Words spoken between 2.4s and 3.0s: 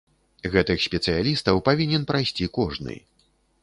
кожны.